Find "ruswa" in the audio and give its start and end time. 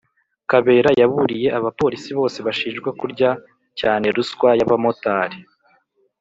4.15-4.49